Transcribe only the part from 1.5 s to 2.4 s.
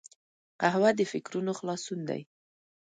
خلاصون دی